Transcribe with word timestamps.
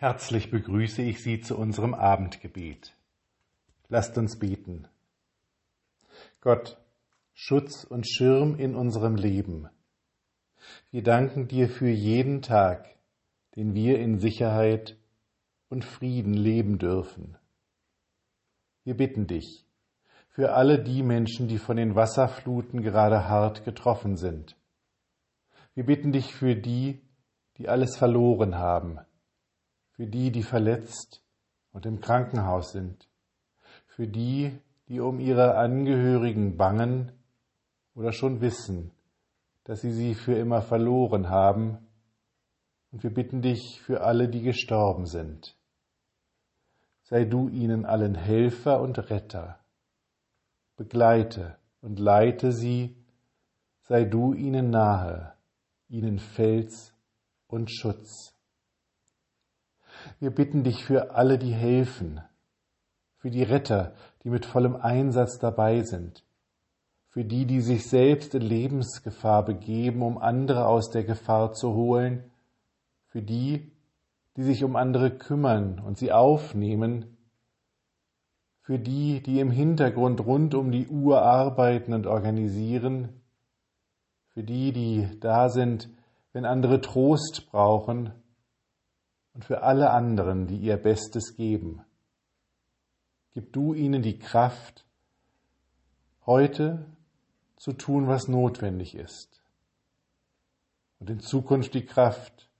Herzlich 0.00 0.52
begrüße 0.52 1.02
ich 1.02 1.24
Sie 1.24 1.40
zu 1.40 1.58
unserem 1.58 1.92
Abendgebet. 1.92 2.94
Lasst 3.88 4.16
uns 4.16 4.38
beten. 4.38 4.86
Gott, 6.40 6.78
Schutz 7.34 7.82
und 7.82 8.08
Schirm 8.08 8.54
in 8.54 8.76
unserem 8.76 9.16
Leben. 9.16 9.68
Wir 10.92 11.02
danken 11.02 11.48
dir 11.48 11.68
für 11.68 11.88
jeden 11.88 12.42
Tag, 12.42 12.86
den 13.56 13.74
wir 13.74 13.98
in 13.98 14.20
Sicherheit 14.20 14.96
und 15.68 15.84
Frieden 15.84 16.34
leben 16.34 16.78
dürfen. 16.78 17.36
Wir 18.84 18.96
bitten 18.96 19.26
dich 19.26 19.66
für 20.28 20.52
alle 20.52 20.80
die 20.80 21.02
Menschen, 21.02 21.48
die 21.48 21.58
von 21.58 21.76
den 21.76 21.96
Wasserfluten 21.96 22.82
gerade 22.82 23.28
hart 23.28 23.64
getroffen 23.64 24.16
sind. 24.16 24.54
Wir 25.74 25.86
bitten 25.86 26.12
dich 26.12 26.32
für 26.32 26.54
die, 26.54 27.00
die 27.56 27.68
alles 27.68 27.96
verloren 27.96 28.58
haben, 28.58 29.00
für 29.98 30.06
die, 30.06 30.30
die 30.30 30.44
verletzt 30.44 31.24
und 31.72 31.84
im 31.84 32.00
Krankenhaus 32.00 32.70
sind, 32.70 33.08
für 33.88 34.06
die, 34.06 34.56
die 34.86 35.00
um 35.00 35.18
ihre 35.18 35.56
Angehörigen 35.56 36.56
bangen 36.56 37.10
oder 37.96 38.12
schon 38.12 38.40
wissen, 38.40 38.92
dass 39.64 39.80
sie 39.80 39.90
sie 39.90 40.14
für 40.14 40.34
immer 40.34 40.62
verloren 40.62 41.28
haben, 41.28 41.78
und 42.92 43.02
wir 43.02 43.12
bitten 43.12 43.42
dich 43.42 43.80
für 43.82 44.00
alle, 44.02 44.28
die 44.28 44.40
gestorben 44.40 45.04
sind. 45.04 45.56
Sei 47.02 47.24
du 47.24 47.48
ihnen 47.48 47.84
allen 47.84 48.14
Helfer 48.14 48.80
und 48.80 49.10
Retter, 49.10 49.58
begleite 50.76 51.58
und 51.82 51.98
leite 51.98 52.52
sie, 52.52 52.96
sei 53.82 54.04
du 54.04 54.32
ihnen 54.32 54.70
nahe, 54.70 55.34
ihnen 55.88 56.20
Fels 56.20 56.94
und 57.48 57.70
Schutz. 57.70 58.37
Wir 60.20 60.30
bitten 60.30 60.64
dich 60.64 60.84
für 60.84 61.14
alle, 61.14 61.38
die 61.38 61.52
helfen, 61.52 62.20
für 63.18 63.30
die 63.30 63.44
Retter, 63.44 63.94
die 64.24 64.30
mit 64.30 64.46
vollem 64.46 64.74
Einsatz 64.74 65.38
dabei 65.38 65.82
sind, 65.82 66.24
für 67.06 67.24
die, 67.24 67.46
die 67.46 67.60
sich 67.60 67.86
selbst 67.86 68.34
in 68.34 68.42
Lebensgefahr 68.42 69.44
begeben, 69.44 70.02
um 70.02 70.18
andere 70.18 70.66
aus 70.66 70.90
der 70.90 71.04
Gefahr 71.04 71.52
zu 71.52 71.72
holen, 71.74 72.30
für 73.06 73.22
die, 73.22 73.70
die 74.36 74.42
sich 74.42 74.64
um 74.64 74.74
andere 74.74 75.10
kümmern 75.10 75.78
und 75.78 75.98
sie 75.98 76.10
aufnehmen, 76.10 77.16
für 78.60 78.80
die, 78.80 79.22
die 79.22 79.38
im 79.38 79.52
Hintergrund 79.52 80.26
rund 80.26 80.54
um 80.54 80.72
die 80.72 80.88
Uhr 80.88 81.22
arbeiten 81.22 81.94
und 81.94 82.08
organisieren, 82.08 83.20
für 84.30 84.42
die, 84.42 84.72
die 84.72 85.08
da 85.20 85.48
sind, 85.48 85.88
wenn 86.32 86.44
andere 86.44 86.80
Trost 86.80 87.46
brauchen 87.50 88.12
und 89.38 89.44
für 89.44 89.62
alle 89.62 89.90
anderen, 89.90 90.48
die 90.48 90.56
ihr 90.56 90.76
Bestes 90.76 91.36
geben. 91.36 91.84
Gib 93.34 93.52
du 93.52 93.72
ihnen 93.72 94.02
die 94.02 94.18
Kraft, 94.18 94.84
heute 96.26 96.84
zu 97.54 97.72
tun, 97.72 98.08
was 98.08 98.26
notwendig 98.26 98.96
ist 98.96 99.40
und 100.98 101.08
in 101.08 101.20
Zukunft 101.20 101.72
die 101.74 101.86
Kraft, 101.86 102.50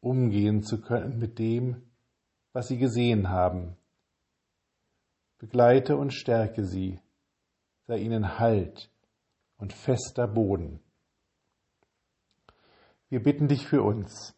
umgehen 0.00 0.62
zu 0.62 0.80
können 0.80 1.18
mit 1.18 1.40
dem, 1.40 1.82
was 2.52 2.68
sie 2.68 2.78
gesehen 2.78 3.28
haben. 3.28 3.76
Begleite 5.38 5.96
und 5.96 6.12
stärke 6.12 6.64
sie, 6.64 7.00
sei 7.88 7.98
ihnen 7.98 8.38
Halt 8.38 8.88
und 9.56 9.72
fester 9.72 10.28
Boden. 10.28 10.78
Wir 13.08 13.20
bitten 13.20 13.48
dich 13.48 13.66
für 13.66 13.82
uns 13.82 14.37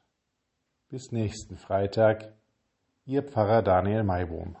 Bis 0.88 1.12
nächsten 1.12 1.56
Freitag. 1.56 2.39
Ihr 3.06 3.22
Pfarrer 3.22 3.62
Daniel 3.62 4.04
Maibohm. 4.04 4.56